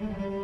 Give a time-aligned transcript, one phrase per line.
[0.00, 0.43] Mm-hmm.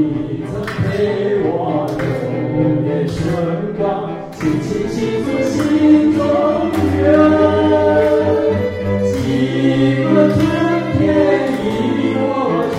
[0.00, 1.98] 你曾陪我走
[2.54, 2.62] 过
[3.08, 3.18] 时
[3.76, 3.82] 光
[4.30, 4.70] 轻轻
[5.24, 6.20] 诉心中
[6.94, 7.02] 愿
[10.34, 10.38] 春
[10.98, 11.02] 天
[11.58, 11.66] 已
[12.14, 12.22] 过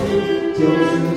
[0.54, 1.09] 就是